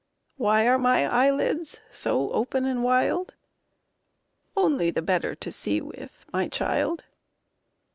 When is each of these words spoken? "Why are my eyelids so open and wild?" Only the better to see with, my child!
"Why 0.37 0.65
are 0.67 0.79
my 0.79 1.05
eyelids 1.05 1.79
so 1.91 2.31
open 2.31 2.65
and 2.65 2.83
wild?" 2.83 3.35
Only 4.57 4.89
the 4.89 5.03
better 5.03 5.35
to 5.35 5.51
see 5.51 5.79
with, 5.79 6.25
my 6.33 6.47
child! 6.47 7.03